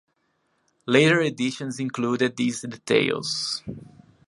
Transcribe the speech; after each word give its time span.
Later 0.87 1.21
editions 1.21 1.79
included 1.79 2.35
these 2.35 2.61
details. 2.61 3.61